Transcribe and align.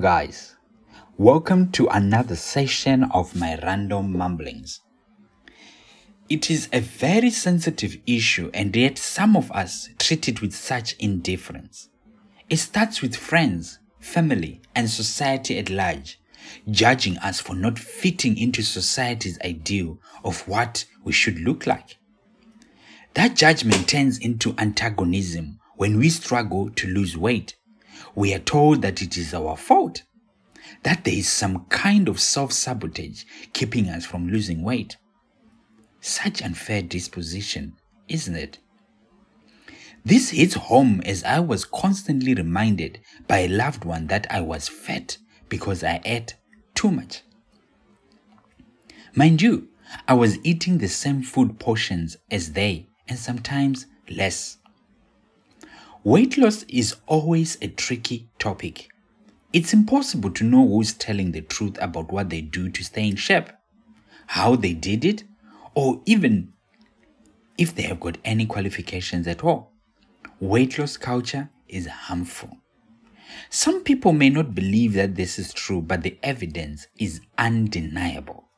guys. 0.00 0.56
Welcome 1.18 1.72
to 1.72 1.86
another 1.88 2.34
session 2.34 3.04
of 3.12 3.36
my 3.36 3.58
random 3.62 4.16
mumblings. 4.16 4.80
It 6.30 6.50
is 6.50 6.70
a 6.72 6.80
very 6.80 7.28
sensitive 7.28 7.98
issue, 8.06 8.50
and 8.54 8.74
yet 8.74 8.96
some 8.96 9.36
of 9.36 9.52
us 9.52 9.90
treat 9.98 10.26
it 10.26 10.40
with 10.40 10.54
such 10.54 10.94
indifference. 10.98 11.90
It 12.48 12.56
starts 12.56 13.02
with 13.02 13.14
friends, 13.14 13.78
family, 13.98 14.62
and 14.74 14.88
society 14.88 15.58
at 15.58 15.68
large, 15.68 16.18
judging 16.70 17.18
us 17.18 17.38
for 17.38 17.54
not 17.54 17.78
fitting 17.78 18.38
into 18.38 18.62
society's 18.62 19.38
ideal 19.44 19.98
of 20.24 20.48
what 20.48 20.86
we 21.04 21.12
should 21.12 21.38
look 21.40 21.66
like. 21.66 21.98
That 23.12 23.36
judgment 23.36 23.86
turns 23.86 24.16
into 24.16 24.54
antagonism 24.56 25.58
when 25.76 25.98
we 25.98 26.08
struggle 26.08 26.70
to 26.70 26.88
lose 26.88 27.18
weight 27.18 27.56
we 28.14 28.34
are 28.34 28.38
told 28.40 28.82
that 28.82 29.02
it 29.02 29.16
is 29.16 29.34
our 29.34 29.56
fault, 29.56 30.02
that 30.82 31.04
there 31.04 31.14
is 31.14 31.28
some 31.28 31.64
kind 31.66 32.08
of 32.08 32.20
self 32.20 32.52
sabotage 32.52 33.24
keeping 33.52 33.88
us 33.88 34.04
from 34.04 34.28
losing 34.28 34.62
weight. 34.62 34.96
Such 36.00 36.42
unfair 36.42 36.82
disposition, 36.82 37.74
isn't 38.08 38.36
it? 38.36 38.58
This 40.04 40.30
hits 40.30 40.54
home 40.54 41.02
as 41.04 41.22
I 41.24 41.40
was 41.40 41.66
constantly 41.66 42.34
reminded 42.34 43.00
by 43.28 43.40
a 43.40 43.48
loved 43.48 43.84
one 43.84 44.06
that 44.06 44.26
I 44.30 44.40
was 44.40 44.68
fat 44.68 45.18
because 45.48 45.84
I 45.84 46.00
ate 46.04 46.36
too 46.74 46.90
much. 46.90 47.22
Mind 49.14 49.42
you, 49.42 49.68
I 50.08 50.14
was 50.14 50.38
eating 50.44 50.78
the 50.78 50.88
same 50.88 51.22
food 51.22 51.58
portions 51.58 52.16
as 52.30 52.52
they 52.52 52.88
and 53.08 53.18
sometimes 53.18 53.86
less. 54.08 54.56
Weight 56.02 56.38
loss 56.38 56.62
is 56.62 56.96
always 57.06 57.58
a 57.60 57.68
tricky 57.68 58.30
topic. 58.38 58.88
It's 59.52 59.74
impossible 59.74 60.30
to 60.30 60.44
know 60.44 60.66
who's 60.66 60.94
telling 60.94 61.32
the 61.32 61.42
truth 61.42 61.76
about 61.78 62.10
what 62.10 62.30
they 62.30 62.40
do 62.40 62.70
to 62.70 62.82
stay 62.82 63.06
in 63.06 63.16
shape, 63.16 63.50
how 64.28 64.56
they 64.56 64.72
did 64.72 65.04
it, 65.04 65.24
or 65.74 66.00
even 66.06 66.54
if 67.58 67.74
they 67.74 67.82
have 67.82 68.00
got 68.00 68.16
any 68.24 68.46
qualifications 68.46 69.26
at 69.26 69.44
all. 69.44 69.74
Weight 70.40 70.78
loss 70.78 70.96
culture 70.96 71.50
is 71.68 71.86
harmful. 71.86 72.56
Some 73.50 73.84
people 73.84 74.14
may 74.14 74.30
not 74.30 74.54
believe 74.54 74.94
that 74.94 75.16
this 75.16 75.38
is 75.38 75.52
true, 75.52 75.82
but 75.82 76.00
the 76.00 76.18
evidence 76.22 76.86
is 76.98 77.20
undeniable. 77.36 78.48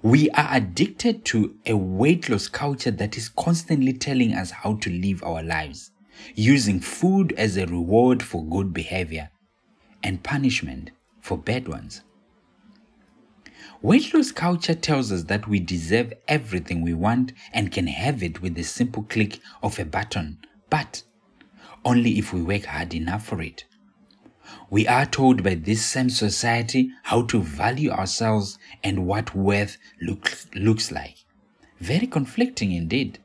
We 0.00 0.30
are 0.30 0.48
addicted 0.52 1.26
to 1.26 1.54
a 1.66 1.76
weight 1.76 2.30
loss 2.30 2.48
culture 2.48 2.92
that 2.92 3.18
is 3.18 3.28
constantly 3.28 3.92
telling 3.92 4.32
us 4.32 4.50
how 4.52 4.76
to 4.76 4.90
live 4.90 5.22
our 5.22 5.42
lives 5.42 5.90
using 6.34 6.80
food 6.80 7.32
as 7.36 7.56
a 7.56 7.66
reward 7.66 8.22
for 8.22 8.44
good 8.44 8.72
behavior 8.72 9.30
and 10.02 10.22
punishment 10.22 10.90
for 11.20 11.36
bad 11.36 11.68
ones. 11.68 12.02
Weight 13.82 14.14
loss 14.14 14.32
culture 14.32 14.74
tells 14.74 15.12
us 15.12 15.24
that 15.24 15.48
we 15.48 15.60
deserve 15.60 16.12
everything 16.28 16.82
we 16.82 16.94
want 16.94 17.32
and 17.52 17.72
can 17.72 17.86
have 17.86 18.22
it 18.22 18.40
with 18.40 18.54
the 18.54 18.62
simple 18.62 19.02
click 19.02 19.40
of 19.62 19.78
a 19.78 19.84
button, 19.84 20.38
but 20.70 21.02
only 21.84 22.18
if 22.18 22.32
we 22.32 22.42
work 22.42 22.64
hard 22.64 22.94
enough 22.94 23.26
for 23.26 23.42
it. 23.42 23.64
We 24.70 24.86
are 24.86 25.06
told 25.06 25.42
by 25.42 25.56
this 25.56 25.84
same 25.84 26.10
society 26.10 26.90
how 27.04 27.22
to 27.22 27.42
value 27.42 27.90
ourselves 27.90 28.58
and 28.82 29.06
what 29.06 29.34
worth 29.34 29.76
looks, 30.00 30.46
looks 30.54 30.90
like. 30.90 31.16
Very 31.78 32.06
conflicting 32.06 32.72
indeed. 32.72 33.18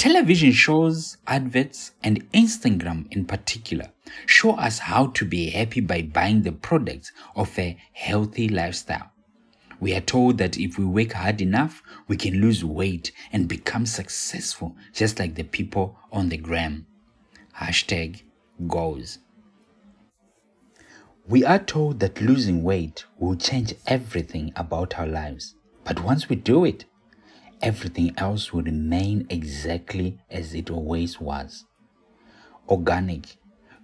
Television 0.00 0.50
shows, 0.50 1.18
adverts, 1.26 1.92
and 2.02 2.32
Instagram 2.32 3.06
in 3.12 3.26
particular 3.26 3.90
show 4.24 4.52
us 4.52 4.78
how 4.78 5.08
to 5.08 5.26
be 5.26 5.50
happy 5.50 5.80
by 5.80 6.00
buying 6.00 6.40
the 6.40 6.52
products 6.52 7.12
of 7.36 7.58
a 7.58 7.76
healthy 7.92 8.48
lifestyle. 8.48 9.12
We 9.78 9.94
are 9.94 10.00
told 10.00 10.38
that 10.38 10.56
if 10.56 10.78
we 10.78 10.86
work 10.86 11.12
hard 11.12 11.42
enough, 11.42 11.82
we 12.08 12.16
can 12.16 12.40
lose 12.40 12.64
weight 12.64 13.12
and 13.30 13.46
become 13.46 13.84
successful, 13.84 14.74
just 14.94 15.18
like 15.18 15.34
the 15.34 15.42
people 15.44 15.98
on 16.10 16.30
the 16.30 16.38
gram. 16.38 16.86
Hashtag 17.58 18.22
goals. 18.68 19.18
We 21.28 21.44
are 21.44 21.58
told 21.58 22.00
that 22.00 22.22
losing 22.22 22.62
weight 22.62 23.04
will 23.18 23.36
change 23.36 23.74
everything 23.86 24.54
about 24.56 24.98
our 24.98 25.06
lives. 25.06 25.56
But 25.84 26.02
once 26.02 26.30
we 26.30 26.36
do 26.36 26.64
it, 26.64 26.86
everything 27.62 28.14
else 28.16 28.52
will 28.52 28.62
remain 28.62 29.26
exactly 29.28 30.18
as 30.30 30.54
it 30.54 30.70
always 30.70 31.20
was 31.20 31.64
organic, 32.70 33.36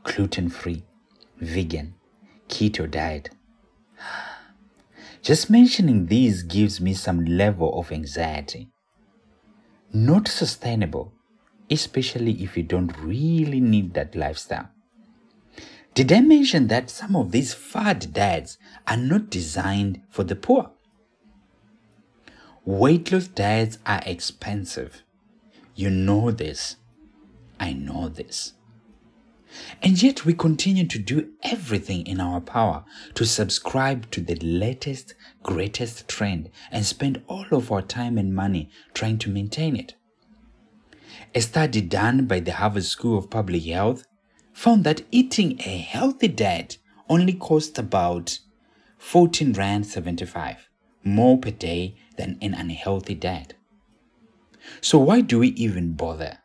gluten 0.05 0.49
free, 0.49 0.85
vegan, 1.39 1.95
keto 2.49 2.89
diet. 2.89 3.31
Just 5.23 5.51
mentioning 5.51 6.07
these 6.07 6.45
gives 6.45 6.81
me 6.81 6.95
some 6.95 7.25
level 7.25 7.79
of 7.79 7.91
anxiety. 7.91 8.69
Not 9.93 10.29
sustainable, 10.29 11.13
especially 11.69 12.43
if 12.45 12.57
you 12.57 12.63
don't 12.63 12.97
really 12.99 13.61
need 13.61 13.95
that 13.95 14.15
lifestyle. 14.15 14.69
Did 15.95 16.13
I 16.13 16.21
mention 16.21 16.69
that 16.69 16.91
some 16.91 17.17
of 17.17 17.33
these 17.33 17.55
fad 17.55 18.13
diets 18.13 18.59
are 18.87 18.97
not 18.99 19.31
designed 19.31 20.03
for 20.11 20.23
the 20.23 20.37
poor? 20.37 20.71
Weight 22.67 23.13
loss 23.13 23.29
diets 23.29 23.79
are 23.87 24.03
expensive. 24.05 25.05
You 25.77 25.89
know 25.89 26.33
this. 26.33 26.75
I 27.61 27.73
know 27.73 28.09
this. 28.09 28.55
And 29.81 30.03
yet 30.03 30.25
we 30.25 30.35
continue 30.35 30.85
to 30.89 30.99
do 30.99 31.31
everything 31.45 32.05
in 32.09 32.19
our 32.19 32.41
power 32.41 32.85
to 33.15 33.25
subscribe 33.25 34.11
to 34.11 34.21
the 34.21 34.35
latest, 34.43 35.15
greatest 35.45 36.09
trend 36.09 36.51
and 36.73 36.85
spend 36.85 37.23
all 37.29 37.47
of 37.53 37.71
our 37.71 37.83
time 37.83 38.19
and 38.19 38.35
money 38.35 38.69
trying 38.95 39.19
to 39.19 39.31
maintain 39.31 39.77
it. 39.77 39.95
A 41.37 41.43
study 41.43 41.81
done 41.81 42.27
by 42.27 42.41
the 42.41 42.55
Harvard 42.55 42.85
School 42.85 43.17
of 43.17 43.31
Public 43.31 43.63
Health 43.63 44.09
found 44.53 44.83
that 44.83 45.03
eating 45.13 45.61
a 45.61 45.79
healthy 45.79 46.27
diet 46.27 46.79
only 47.09 47.35
costs 47.35 47.79
about 47.79 48.41
14 48.99 49.53
Rand 49.53 49.87
75 49.87 50.69
more 51.07 51.39
per 51.39 51.53
day 51.53 51.95
than 52.17 52.37
an 52.43 52.53
unhealthy 52.53 53.15
diet. 53.15 53.55
So, 54.81 54.99
why 54.99 55.21
do 55.21 55.39
we 55.39 55.49
even 55.51 55.93
bother? 55.93 56.39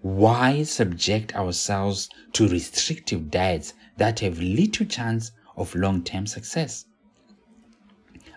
Why 0.00 0.62
subject 0.62 1.34
ourselves 1.36 2.08
to 2.32 2.48
restrictive 2.48 3.30
diets 3.30 3.74
that 3.98 4.20
have 4.20 4.38
little 4.38 4.86
chance 4.86 5.32
of 5.56 5.74
long 5.74 6.02
term 6.02 6.26
success? 6.26 6.86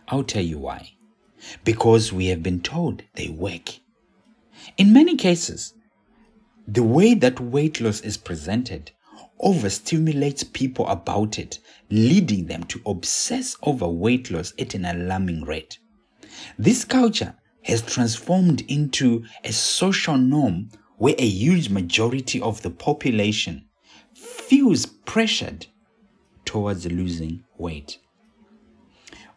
I'll 0.09 0.23
tell 0.23 0.43
you 0.43 0.59
why. 0.59 0.93
Because 1.63 2.11
we 2.11 2.27
have 2.27 2.43
been 2.43 2.61
told 2.61 3.03
they 3.13 3.29
work. 3.29 3.79
In 4.77 4.91
many 4.91 5.15
cases, 5.15 5.73
the 6.67 6.83
way 6.83 7.13
that 7.13 7.39
weight 7.39 7.79
loss 7.79 8.01
is 8.01 8.17
presented 8.17 8.91
overstimulates 9.41 10.51
people 10.53 10.87
about 10.87 11.39
it, 11.39 11.59
leading 11.89 12.45
them 12.45 12.63
to 12.65 12.81
obsess 12.85 13.55
over 13.63 13.87
weight 13.87 14.29
loss 14.31 14.53
at 14.59 14.73
an 14.73 14.85
alarming 14.85 15.43
rate. 15.43 15.79
This 16.57 16.83
culture 16.83 17.35
has 17.63 17.81
transformed 17.81 18.61
into 18.69 19.23
a 19.43 19.51
social 19.51 20.17
norm 20.17 20.69
where 20.97 21.15
a 21.17 21.25
huge 21.27 21.69
majority 21.69 22.41
of 22.41 22.61
the 22.61 22.69
population 22.69 23.65
feels 24.13 24.85
pressured 24.85 25.67
towards 26.45 26.85
losing 26.85 27.43
weight. 27.57 27.99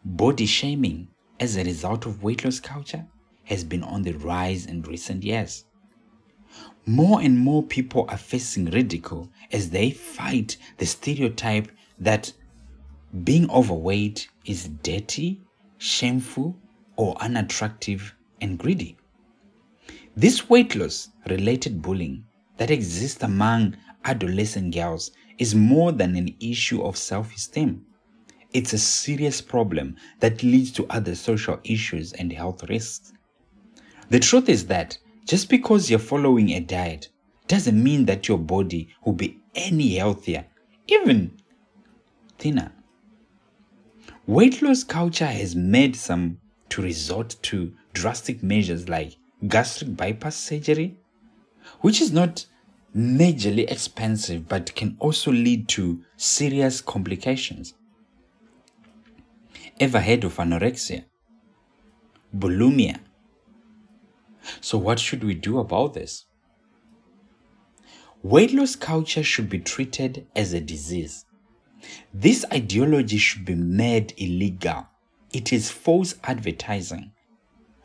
Body 0.03 0.45
shaming 0.45 1.07
as 1.39 1.55
a 1.55 1.63
result 1.63 2.05
of 2.05 2.23
weight 2.23 2.43
loss 2.43 2.59
culture 2.59 3.05
has 3.45 3.63
been 3.63 3.83
on 3.83 4.01
the 4.01 4.13
rise 4.13 4.65
in 4.65 4.81
recent 4.81 5.23
years. 5.23 5.65
More 6.85 7.21
and 7.21 7.39
more 7.39 7.63
people 7.63 8.05
are 8.09 8.17
facing 8.17 8.65
ridicule 8.65 9.29
as 9.51 9.69
they 9.69 9.91
fight 9.91 10.57
the 10.77 10.85
stereotype 10.85 11.71
that 11.99 12.33
being 13.23 13.49
overweight 13.49 14.27
is 14.45 14.67
dirty, 14.81 15.41
shameful, 15.77 16.57
or 16.95 17.15
unattractive 17.21 18.13
and 18.41 18.57
greedy. 18.57 18.97
This 20.15 20.49
weight 20.49 20.75
loss 20.75 21.09
related 21.27 21.81
bullying 21.81 22.25
that 22.57 22.71
exists 22.71 23.23
among 23.23 23.75
adolescent 24.05 24.73
girls 24.73 25.11
is 25.37 25.55
more 25.55 25.91
than 25.91 26.15
an 26.15 26.35
issue 26.39 26.83
of 26.83 26.97
self 26.97 27.33
esteem. 27.35 27.85
It's 28.53 28.73
a 28.73 28.77
serious 28.77 29.41
problem 29.41 29.95
that 30.19 30.43
leads 30.43 30.71
to 30.73 30.85
other 30.87 31.15
social 31.15 31.59
issues 31.63 32.13
and 32.13 32.31
health 32.31 32.69
risks. 32.69 33.13
The 34.09 34.19
truth 34.19 34.49
is 34.49 34.67
that 34.67 34.97
just 35.25 35.49
because 35.49 35.89
you're 35.89 35.99
following 35.99 36.51
a 36.51 36.59
diet 36.59 37.09
doesn't 37.47 37.81
mean 37.81 38.05
that 38.05 38.27
your 38.27 38.37
body 38.37 38.89
will 39.05 39.13
be 39.13 39.39
any 39.55 39.95
healthier, 39.95 40.45
even 40.87 41.37
thinner. 42.37 42.71
Weight 44.25 44.61
loss 44.61 44.83
culture 44.83 45.25
has 45.25 45.55
made 45.55 45.95
some 45.95 46.39
to 46.69 46.81
resort 46.81 47.35
to 47.43 47.73
drastic 47.93 48.41
measures 48.41 48.89
like 48.89 49.17
gastric 49.47 49.95
bypass 49.95 50.35
surgery, 50.35 50.97
which 51.81 52.01
is 52.01 52.11
not 52.11 52.45
majorly 52.95 53.69
expensive 53.69 54.47
but 54.47 54.73
can 54.75 54.95
also 54.99 55.31
lead 55.31 55.67
to 55.67 56.01
serious 56.15 56.79
complications. 56.81 57.73
Ever 59.79 59.99
heard 59.99 60.23
of 60.23 60.37
anorexia? 60.37 61.05
Bulimia? 62.35 62.99
So, 64.61 64.77
what 64.77 64.99
should 64.99 65.23
we 65.23 65.33
do 65.33 65.59
about 65.59 65.93
this? 65.93 66.25
Weight 68.21 68.53
loss 68.53 68.75
culture 68.75 69.23
should 69.23 69.49
be 69.49 69.59
treated 69.59 70.27
as 70.35 70.53
a 70.53 70.61
disease. 70.61 71.25
This 72.13 72.45
ideology 72.53 73.17
should 73.17 73.43
be 73.43 73.55
made 73.55 74.13
illegal. 74.17 74.87
It 75.33 75.51
is 75.51 75.71
false 75.71 76.15
advertising. 76.23 77.11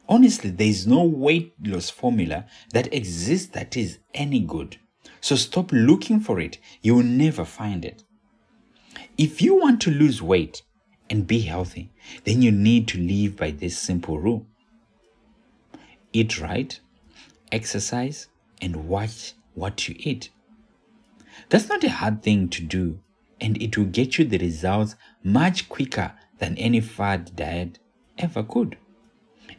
Honestly, 0.08 0.50
there 0.50 0.68
is 0.68 0.86
no 0.86 1.02
weight 1.02 1.54
loss 1.64 1.90
formula 1.90 2.46
that 2.72 2.92
exists 2.94 3.48
that 3.48 3.76
is 3.76 3.98
any 4.14 4.40
good. 4.40 4.76
So 5.20 5.36
stop 5.36 5.72
looking 5.72 6.20
for 6.20 6.38
it. 6.38 6.58
You 6.82 6.94
will 6.94 7.02
never 7.02 7.44
find 7.44 7.84
it. 7.84 8.04
If 9.16 9.42
you 9.42 9.56
want 9.56 9.80
to 9.82 9.90
lose 9.90 10.22
weight 10.22 10.62
and 11.10 11.26
be 11.26 11.40
healthy, 11.40 11.90
then 12.24 12.42
you 12.42 12.52
need 12.52 12.86
to 12.88 12.98
live 12.98 13.36
by 13.36 13.50
this 13.50 13.76
simple 13.76 14.18
rule 14.18 14.46
eat 16.12 16.40
right, 16.40 16.78
exercise, 17.52 18.28
and 18.60 18.88
watch 18.88 19.34
what 19.54 19.88
you 19.88 19.96
eat. 19.98 20.30
That's 21.48 21.68
not 21.68 21.84
a 21.84 21.90
hard 21.90 22.22
thing 22.22 22.48
to 22.50 22.62
do, 22.62 23.00
and 23.40 23.60
it 23.62 23.76
will 23.76 23.86
get 23.86 24.18
you 24.18 24.24
the 24.24 24.38
results 24.38 24.96
much 25.22 25.68
quicker 25.68 26.12
than 26.38 26.56
any 26.56 26.80
fad 26.80 27.34
diet 27.36 27.78
ever 28.18 28.42
could. 28.42 28.76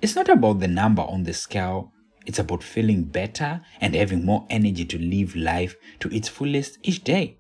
It's 0.02 0.16
not 0.16 0.30
about 0.30 0.60
the 0.60 0.68
number 0.68 1.02
on 1.02 1.24
the 1.24 1.34
scale, 1.34 1.92
it's 2.26 2.40
about 2.40 2.64
feeling 2.64 3.04
better 3.04 3.62
and 3.82 3.96
having 3.96 4.26
more 4.26 4.46
energy 4.50 4.86
to 4.86 4.98
live 5.00 5.36
life 5.36 5.76
to 6.00 6.14
its 6.14 6.28
fullest 6.30 6.78
each 6.84 7.04
day. 7.04 7.38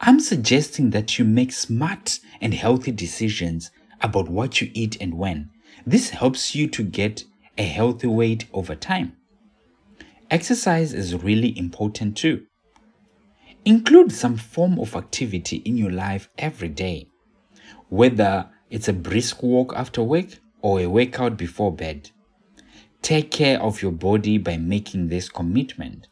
I'm 0.00 0.18
suggesting 0.18 0.90
that 0.90 1.18
you 1.18 1.24
make 1.24 1.52
smart 1.52 2.18
and 2.40 2.54
healthy 2.54 2.90
decisions 2.90 3.70
about 4.00 4.28
what 4.28 4.60
you 4.60 4.70
eat 4.74 4.96
and 5.00 5.14
when. 5.14 5.50
This 5.86 6.10
helps 6.10 6.54
you 6.54 6.68
to 6.68 6.82
get 6.82 7.24
a 7.58 7.62
healthy 7.64 8.06
weight 8.06 8.46
over 8.52 8.74
time. 8.74 9.16
Exercise 10.30 10.94
is 10.94 11.14
really 11.14 11.56
important 11.58 12.16
too. 12.16 12.46
Include 13.64 14.12
some 14.12 14.36
form 14.36 14.78
of 14.78 14.96
activity 14.96 15.56
in 15.58 15.76
your 15.76 15.90
life 15.90 16.28
every 16.38 16.68
day, 16.68 17.08
whether 17.88 18.50
it's 18.70 18.88
a 18.88 18.92
brisk 18.92 19.42
walk 19.42 19.74
after 19.76 20.02
work 20.02 20.40
or 20.62 20.80
a 20.80 20.86
workout 20.86 21.36
before 21.36 21.72
bed. 21.72 22.10
Take 23.02 23.30
care 23.30 23.60
of 23.60 23.82
your 23.82 23.92
body 23.92 24.38
by 24.38 24.56
making 24.56 25.08
this 25.08 25.28
commitment. 25.28 26.08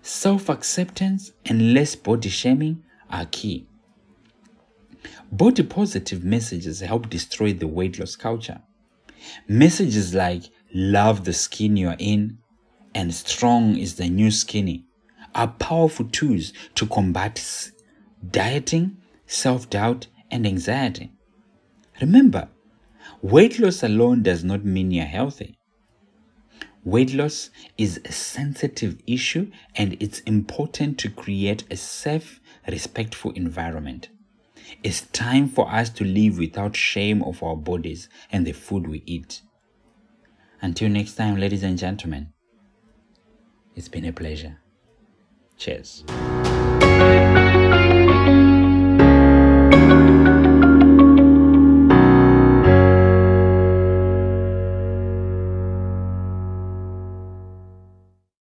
Self 0.00 0.48
acceptance 0.48 1.32
and 1.44 1.74
less 1.74 1.94
body 1.94 2.28
shaming 2.28 2.82
are 3.10 3.26
key. 3.26 3.66
Body 5.30 5.62
positive 5.62 6.24
messages 6.24 6.80
help 6.80 7.10
destroy 7.10 7.52
the 7.52 7.66
weight 7.66 7.98
loss 7.98 8.16
culture. 8.16 8.62
Messages 9.48 10.14
like 10.14 10.44
love 10.74 11.24
the 11.24 11.32
skin 11.32 11.76
you're 11.76 11.96
in 11.98 12.38
and 12.94 13.14
strong 13.14 13.76
is 13.76 13.96
the 13.96 14.08
new 14.08 14.30
skinny 14.30 14.84
are 15.34 15.48
powerful 15.48 16.06
tools 16.06 16.52
to 16.74 16.86
combat 16.86 17.70
dieting, 18.30 18.96
self 19.26 19.68
doubt, 19.70 20.06
and 20.30 20.46
anxiety. 20.46 21.12
Remember, 22.00 22.48
weight 23.20 23.58
loss 23.58 23.82
alone 23.82 24.22
does 24.22 24.44
not 24.44 24.64
mean 24.64 24.90
you're 24.90 25.04
healthy. 25.04 25.58
Weight 26.84 27.14
loss 27.14 27.50
is 27.78 28.00
a 28.04 28.12
sensitive 28.12 29.00
issue 29.06 29.50
and 29.76 29.96
it's 30.00 30.20
important 30.20 30.98
to 30.98 31.08
create 31.08 31.64
a 31.70 31.76
safe, 31.76 32.40
respectful 32.66 33.30
environment. 33.32 34.08
It's 34.82 35.02
time 35.02 35.48
for 35.48 35.70
us 35.70 35.90
to 35.90 36.04
live 36.04 36.38
without 36.38 36.76
shame 36.76 37.22
of 37.22 37.42
our 37.42 37.56
bodies 37.56 38.08
and 38.30 38.46
the 38.46 38.52
food 38.52 38.86
we 38.88 39.02
eat. 39.06 39.42
Until 40.60 40.88
next 40.88 41.14
time, 41.14 41.38
ladies 41.38 41.62
and 41.62 41.78
gentlemen, 41.78 42.32
it's 43.74 43.88
been 43.88 44.04
a 44.04 44.12
pleasure. 44.12 44.58
Cheers. 45.56 46.04